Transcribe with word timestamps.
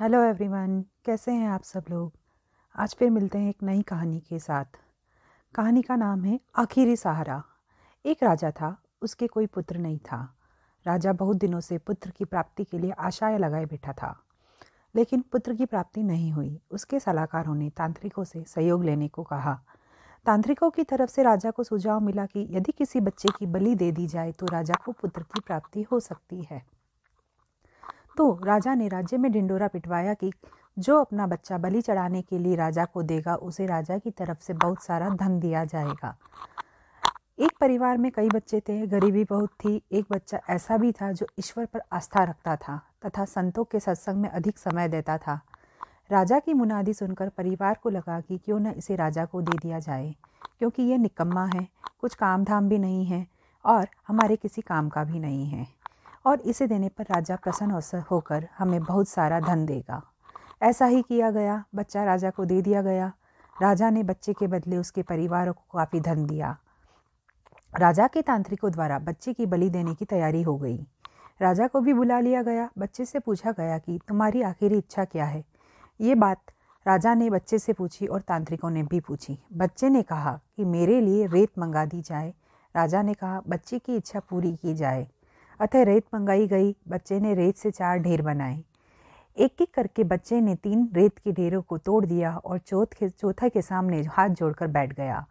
Hello 0.00 0.22
everyone 0.22 0.84
कैसे 1.04 1.32
हैं 1.32 1.48
आप 1.48 1.62
सब 1.62 1.84
लोग? 1.90 2.12
आज 2.76 2.94
फिर 2.98 3.10
मिलते 3.10 3.38
हैं 3.38 3.50
एक 3.50 3.62
नई 3.62 3.82
कहानी 3.82 4.20
के 4.20 4.38
साथ। 4.38 4.64
कहानी 5.54 5.82
का 5.82 5.96
नाम 5.96 6.24
है 6.24 6.40
आखिरी 6.56 6.96
सहारा। 6.96 7.44
एक 8.06 8.22
राजा 8.22 8.50
था, 8.50 8.82
उसके 9.02 9.26
कोई 9.26 9.46
पुत्र 9.46 9.78
नहीं 9.78 9.98
था। 9.98 10.36
राजा 10.86 11.12
बहुत 11.12 11.36
दिनों 11.36 11.60
से 11.60 11.78
पुत्र 11.78 12.10
की 12.10 12.24
प्राप्ति 12.24 12.64
के 12.64 12.78
लिए 12.78 12.90
आशाएँ 12.90 13.38
लगाए 13.38 13.64
बैठा 13.64 13.92
था। 13.92 14.22
लेकिन 14.96 15.20
पुत्र 15.20 15.54
की 15.54 15.66
प्राप्ति 15.66 16.02
नहीं 16.02 16.32
हुई। 16.32 16.60
उसके 16.70 17.00
सलाहकारों 17.00 17.54
ने 17.54 17.70
तांत्रिकों 17.70 18.24
से 18.24 18.44
सहयोग 18.44 18.84
लेने 18.84 19.08
को 19.08 19.22
कहा। 19.22 19.60
तांत्रिकों 20.26 20.70
की 20.70 20.84
तरफ़ 20.84 21.10
से 21.10 21.22
राजा 21.22 21.50
को 21.50 21.64
सुझाव 21.64 22.00
मिला 22.00 22.26
कि 22.26 22.48
यदि 22.50 22.72
किसी 22.72 23.00
बच्चे 23.00 23.28
की 23.38 23.46
बलि 23.46 23.74
दे 23.74 23.92
दी 23.92 24.06
जाए 24.06 24.32
तो 24.32 24.46
राजा 24.46 24.74
को 24.84 24.92
पुत्र 24.92 25.22
की 25.22 25.40
प्राप्ति 25.40 25.82
हो 25.82 26.00
सकती 26.00 26.42
है। 26.42 26.73
तो 28.16 28.32
राजा 28.44 28.74
ने 28.74 28.88
राज्य 28.88 29.16
में 29.16 29.30
ढिंडोरा 29.32 29.68
पिटवाया 29.68 30.14
कि 30.14 30.30
जो 30.76 30.98
अपना 31.00 31.26
बच्चा 31.26 31.58
बलि 31.58 31.80
चढ़ाने 31.82 32.22
के 32.22 32.38
लिए 32.38 32.56
राजा 32.56 32.84
को 32.84 33.02
देगा, 33.02 33.34
उसे 33.34 33.66
राजा 33.66 33.98
की 33.98 34.10
तरफ़ 34.10 34.38
से 34.40 34.52
बहुत 34.54 34.82
सारा 34.82 35.08
धन 35.10 35.38
दिया 35.40 35.64
जाएगा। 35.64 36.16
एक 37.38 37.52
परिवार 37.60 37.98
में 37.98 38.10
कई 38.12 38.28
बच्चे 38.28 38.60
थे, 38.60 38.86
गरीबी 38.86 39.24
बहुत 39.24 39.50
थी। 39.60 39.80
एक 39.92 40.06
बच्चा 40.10 40.40
ऐसा 40.50 40.76
भी 40.76 40.92
था 40.92 41.10
जो 41.12 41.26
ईश्वर 41.38 41.66
पर 41.66 41.82
आस्था 41.92 42.24
रखता 42.24 42.56
था 42.56 42.80
तथा 43.06 43.24
संतों 43.24 43.64
के 43.64 43.80
सत्संग 43.80 44.22
में 44.22 44.28
अधिक 44.28 44.58
समय 44.58 44.88
देता 44.88 45.18
था। 45.18 45.40
राजा 46.12 46.38
की 46.38 46.54
मुनादी 46.54 46.92
सुनकर 46.94 47.28
परिवार 47.28 47.78
को 47.82 47.90
लगा 47.90 48.20
कि 48.20 48.38
क्यों 48.38 48.58
न 48.60 48.74
इसे 48.76 48.96
राजा 48.96 49.24
को 49.24 49.42
दे 49.42 49.58
दिया 49.58 49.78
जाए, 49.78 50.14
क्योंकि 50.58 50.82
यह 50.82 50.98
निकम्मा 50.98 51.44
है, 51.46 51.66
कुछ 52.00 52.14
काम 52.14 52.44
धाम 52.44 52.68
भी 52.68 52.78
नहीं 52.78 53.04
है 53.06 53.26
और 53.64 53.88
हमारे 54.08 54.36
किसी 54.36 54.62
काम 54.62 54.88
का 54.88 55.04
भी 55.04 55.18
नहीं 55.18 55.46
है। 55.46 55.66
और 56.26 56.40
इसे 56.40 56.66
देने 56.66 56.88
पर 56.88 57.04
राजा 57.04 57.36
प्रसन्न 57.36 58.02
होकर 58.10 58.48
हमें 58.58 58.82
बहुत 58.82 59.08
सारा 59.08 59.40
धन 59.40 59.66
देगा। 59.66 60.02
ऐसा 60.62 60.86
ही 60.86 61.02
किया 61.02 61.30
गया। 61.30 61.64
बच्चा 61.74 62.04
राजा 62.04 62.30
को 62.30 62.44
दे 62.44 62.62
दिया 62.62 62.82
गया। 62.82 63.12
राजा 63.62 63.90
ने 63.90 64.02
बच्चे 64.02 64.32
के 64.32 64.46
बदले 64.46 64.76
उसके 64.76 65.02
परिवार 65.02 65.52
को 65.52 65.78
काफ़ी 65.78 66.00
धन 66.00 66.26
दिया। 66.26 66.56
राजा 67.80 68.06
के 68.06 68.22
तांत्रिकों 68.22 68.72
द्वारा 68.72 68.98
बच्चे 68.98 69.32
की 69.32 69.46
बलि 69.46 69.70
देने 69.70 69.94
की 69.94 70.04
तैयारी 70.04 70.42
हो 70.42 70.56
गई। 70.56 70.86
राजा 71.42 71.66
को 71.66 71.80
भी 71.80 71.92
बुला 71.92 72.20
लिया 72.20 72.42
गया। 72.42 72.70
बच्चे 72.78 73.04
से 73.04 73.18
पूछा 73.18 73.52
गया 73.52 73.78
कि, 73.78 74.00
तुम्हारी 74.08 74.42
आखिरी 74.42 74.78
इच्छा 74.78 75.04
क्या 75.04 75.24
है? 75.24 75.44
ये 76.00 76.14
बात 76.14 76.38
राजा 76.86 77.14
ने 77.14 77.30
बच्चे 77.30 77.58
से 77.58 77.72
पूछी 77.72 78.06
और 78.06 78.20
तांत्रिकों 78.20 78.70
ने 78.70 78.82
भी 78.82 79.00
पूछी। 79.00 79.44
बच्चे 79.52 79.88
ने 79.88 80.02
कहा 80.02 80.40
कि, 80.56 80.64
मेरे 80.64 81.00
लिए 81.00 81.26
रेत 81.26 81.58
मंगा 81.58 81.84
दी 81.84 82.02
जाए। 82.02 82.34
राजा 82.76 83.02
ने 83.02 83.14
कहा, 83.14 83.42
बच्चे 83.48 83.78
की 83.78 83.96
इच्छा 83.96 84.20
पूरी 84.20 84.56
की 84.56 84.74
जाए। 84.74 85.08
अतः 85.64 85.82
रेत 85.82 86.04
मंगाई 86.14 86.46
गई, 86.46 86.74
बच्चे 86.88 87.18
ने 87.20 87.34
रेत 87.34 87.56
से 87.56 87.70
चार 87.70 87.98
ढेर 87.98 88.22
बनाए। 88.22 88.62
एक 89.36 89.62
एक 89.62 89.74
करके 89.74 90.04
बच्चे 90.04 90.40
ने 90.40 90.54
तीन 90.54 90.88
रेत 90.92 91.18
के 91.18 91.32
ढेरों 91.32 91.62
को 91.62 91.78
तोड़ 91.78 92.04
दिया 92.06 92.36
और 92.36 92.58
चौथ 92.58 92.86
के, 92.86 93.08
चौथा 93.08 93.48
के 93.48 93.62
सामने 93.62 94.02
हाथ 94.02 94.28
जोड़कर 94.28 94.66
बैठ 94.66 94.92
गया। 94.92 95.24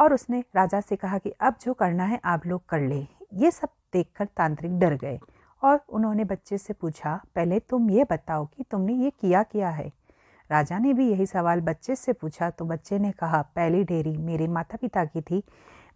और 0.00 0.14
उसने 0.14 0.40
राजा 0.56 0.80
से 0.80 0.96
कहा 0.96 1.18
कि 1.18 1.30
अब 1.30 1.54
जो 1.62 1.74
करना 1.74 2.04
है 2.04 2.20
आप 2.24 2.46
लोग 2.46 2.66
कर 2.68 2.80
ले। 2.80 3.06
ये 3.34 3.50
सब 3.50 3.68
देखकर 3.92 4.24
तांत्रिक 4.26 4.78
डर 4.78 4.94
गए 4.94 5.18
और 5.62 5.80
उन्होंने 5.88 6.24
बच्चे 6.24 6.58
से 6.58 6.72
पूछा, 6.72 7.20
पहले 7.34 7.60
तुम 7.60 7.90
ये 7.90 8.04
बताओ 8.04 8.46
कि 8.46 8.64
तुमने 8.70 8.94
ये 8.94 9.10
किया 9.10 9.42
क्या 9.42 9.70
है? 9.70 9.90
राजा 10.50 10.78
ने 10.78 10.92
भी 10.92 11.10
यही 11.10 11.26
सवाल 11.26 11.60
बच्चे 11.60 11.94
से 11.94 12.12
पूछा 12.12 12.50
तो 12.50 12.64
बच्चे 12.64 12.98
ने 12.98 13.12
कहा, 13.12 13.42
पहली 13.42 13.84
ढेरी 13.84 14.16
मेरे 14.16 14.48
माता 14.48 14.76
पिता 14.76 15.04
की 15.04 15.20
थी। 15.20 15.42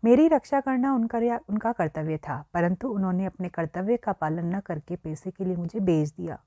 मेरी 0.05 0.27
रक्षा 0.29 0.61
करना 0.61 0.93
उनका 0.95 1.19
उनका 1.51 1.71
कर्तव्य 1.73 2.17
था, 2.19 2.45
परंतु 2.55 2.89
उन्होंने 2.89 3.25
अपने 3.27 3.49
कर्तव्य 3.49 3.97
का 3.97 4.13
पालन 4.13 4.55
न 4.57 4.59
करके 4.61 4.97
पैसे 4.97 5.31
के 5.31 5.45
लिए 5.45 5.57
मुझे 5.57 5.81
बेच 5.81 6.09
दिया। 6.11 6.39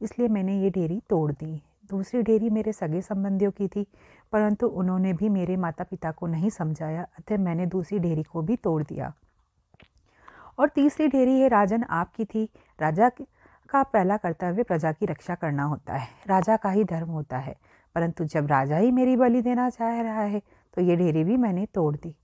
इसलिए 0.00 0.28
मैंने 0.28 0.58
ये 0.60 0.70
डेयरी 0.70 1.00
तोड़ 1.10 1.30
दी। 1.32 1.62
दूसरी 1.90 2.22
डेयरी 2.22 2.50
मेरे 2.50 2.72
सगे 2.72 3.00
संबंधियों 3.00 3.50
की 3.50 3.68
थी, 3.68 3.86
परंतु 4.32 4.66
उन्होंने 4.66 5.12
भी 5.12 5.28
मेरे 5.28 5.56
माता 5.56 5.84
पिता 5.84 6.10
को 6.10 6.26
नहीं 6.26 6.50
समझाया, 6.50 7.06
अतः 7.18 7.38
मैंने 7.38 7.66
दूसरी 7.66 7.98
डेयरी 7.98 8.22
को 8.22 8.42
भी 8.42 8.56
तोड़ 8.58 8.82
दिया। 8.82 9.12
और 10.58 10.68
तीसरी 10.68 11.08
डेयरी 11.08 11.40
है 11.40 11.48
राजन 11.48 11.82
आपकी 11.82 12.24
थी। 12.24 12.48
राजा 12.78 13.10
का 13.70 13.82
पहला 13.84 14.16
कर्तव्य 14.16 14.62
प्रजा 14.62 14.92
की 14.92 15.06
रक्षा 15.06 15.34
करना 15.34 15.64
होता 15.64 15.94
है। 15.94 16.08
राजा 16.26 16.56
का 16.56 16.70
ही 16.70 16.84
धर्म 16.84 17.10
होता 17.10 17.38
है, 17.38 17.56
परंतु 17.96 18.24
जब 18.26 18.46
राजा 18.46 18.76
ही 18.76 18.90
मेरी 18.92 19.16
बलि 19.16 19.42
देना 19.42 19.70
चाह 19.70 20.00
रहा 20.02 20.22
है 20.22 20.42
तो 20.76 20.82
ये 20.82 20.96
डेयरी 20.96 21.24
भी 21.24 21.36
मैंने 21.38 21.66
तोड़ 21.66 21.94
दी। 21.96 22.14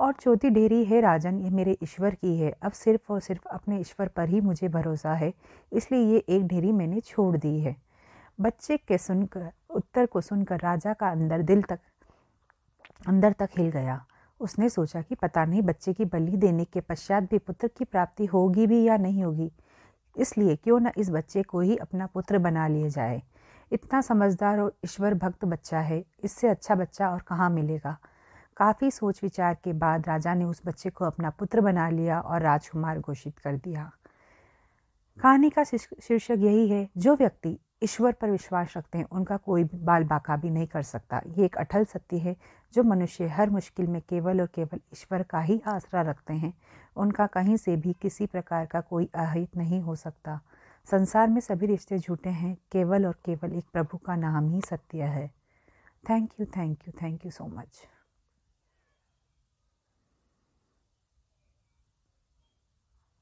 और 0.00 0.12
चौथी 0.12 0.50
डेरी 0.50 0.84
है, 0.84 1.00
राजन, 1.00 1.38
ये 1.40 1.50
मेरे 1.50 1.76
ईश्वर 1.82 2.14
की 2.14 2.36
है। 2.36 2.50
अब 2.62 2.72
सिर्फ़ 2.72 3.12
और 3.12 3.20
सिर्फ़ 3.20 3.48
अपने 3.48 3.78
ईश्वर 3.80 4.08
पर 4.08 4.28
ही 4.28 4.40
मुझे 4.40 4.68
भरोसा 4.68 5.14
है, 5.14 5.32
इसलिए 5.72 6.00
ये 6.12 6.18
एक 6.28 6.46
ढेरी 6.46 6.72
मैंने 6.72 7.00
छोड़ 7.00 7.36
दी 7.36 7.58
है। 7.60 7.76
बच्चे 8.40 8.76
के 8.76 8.98
सुनकर, 8.98 9.50
उत्तर 9.70 10.06
को 10.06 10.20
सुनकर 10.20 10.60
राजा 10.60 10.92
का 10.92 11.10
अंदर 11.10 11.42
दिल 11.42 11.62
तक, 11.62 11.78
अंदर 13.08 13.32
तक 13.32 13.48
हिल 13.58 13.70
गया। 13.70 14.04
उसने 14.40 14.68
सोचा 14.68 15.02
कि 15.02 15.14
पता 15.14 15.44
नहीं 15.44 15.62
बच्चे 15.62 15.92
की 15.92 16.04
बलि 16.04 16.36
देने 16.36 16.64
के 16.64 16.80
पश्चात 16.80 17.22
भी 17.22 17.38
पुत्र 17.38 17.68
की 17.68 17.84
प्राप्ति 17.84 18.26
होगी 18.26 18.66
भी 18.66 18.82
या 18.84 18.96
नहीं 18.96 19.24
होगी। 19.24 19.50
इसलिए 20.16 20.56
क्यों 20.56 20.78
ना 20.80 20.92
इस 20.98 21.10
बच्चे 21.10 21.42
को 21.42 21.60
ही 21.60 21.76
अपना 21.76 22.06
पुत्र 22.06 22.38
बना 22.38 22.66
लिया 22.68 22.88
जाए। 22.88 23.22
इतना 23.72 24.00
समझदार 24.00 24.60
और 24.60 24.72
ईश्वर 24.84 25.14
भक्त 25.14 25.44
बच्चा 25.44 25.80
है, 25.80 26.04
इससे 26.24 26.48
अच्छा 26.48 26.74
बच्चा 26.74 27.10
और 27.10 27.20
कहाँ 27.20 27.50
मिलेगा? 27.50 27.96
काफ़ी 28.58 28.90
सोच 28.90 29.22
विचार 29.22 29.54
के 29.54 29.72
बाद 29.72 30.06
राजा 30.08 30.34
ने 30.34 30.44
उस 30.44 30.62
बच्चे 30.66 30.90
को 30.90 31.04
अपना 31.04 31.30
पुत्र 31.30 31.60
बना 31.60 31.88
लिया 31.90 32.20
और 32.20 32.42
राजकुमार 32.42 32.98
घोषित 32.98 33.38
कर 33.38 33.56
दिया। 33.56 33.90
कहानी 35.20 35.50
का 35.50 35.64
शीर्षक 35.64 36.36
यही 36.38 36.68
है, 36.68 36.88
जो 36.96 37.16
व्यक्ति 37.16 37.58
ईश्वर 37.82 38.12
पर 38.12 38.30
विश्वास 38.30 38.74
रखते 38.76 38.98
हैं, 38.98 39.04
उनका 39.04 39.36
कोई 39.36 39.64
बाल 39.74 40.04
बाका 40.04 40.36
भी 40.36 40.50
नहीं 40.50 40.66
कर 40.66 40.82
सकता। 40.82 41.20
ये 41.26 41.44
एक 41.44 41.56
अटल 41.56 41.84
सत्य 41.84 42.18
है, 42.18 42.36
जो 42.74 42.82
मनुष्य 42.82 43.28
हर 43.28 43.50
मुश्किल 43.50 43.86
में 43.86 44.00
केवल 44.00 44.40
और 44.40 44.46
केवल 44.46 44.80
ईश्वर 44.92 45.22
का 45.22 45.40
ही 45.40 45.60
आसरा 45.66 46.02
रखते 46.02 46.34
हैं। 46.34 46.52
उनका 46.96 47.26
कहीं 47.26 47.56
से 47.56 47.76
भी 47.76 47.92
किसी 47.92 48.26
प्रकार 48.26 48.66
का 48.66 48.80
कोई 48.80 49.08
अहित 49.14 49.56
नहीं 49.56 49.80
हो 49.80 49.94
सकता। 49.94 50.40
संसार 50.90 51.28
में 51.28 51.40
सभी 51.40 51.66
रिश्ते 51.66 51.98
झूठे 51.98 52.30
हैं, 52.30 52.56
केवल 52.72 53.06
और 53.06 53.20
केवल 53.24 53.52
एक 53.52 53.64
प्रभु 53.72 53.98
का 53.98 54.16
नाम 54.16 54.48
ही 54.48 54.60
सत्य 54.60 55.02
है। 55.02 55.30
Thank 56.10 56.30
you 56.40 56.46
thank 56.46 56.78
you 56.88 56.92
thank 57.02 57.24
you 57.24 57.30
so 57.30 57.46
much. 57.46 57.82